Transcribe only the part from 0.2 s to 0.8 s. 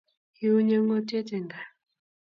Kiuny'e